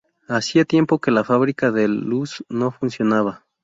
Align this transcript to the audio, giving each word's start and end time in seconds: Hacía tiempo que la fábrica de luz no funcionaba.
Hacía 0.27 0.65
tiempo 0.65 0.97
que 0.99 1.11
la 1.11 1.23
fábrica 1.23 1.69
de 1.69 1.87
luz 1.87 2.43
no 2.49 2.71
funcionaba. 2.71 3.45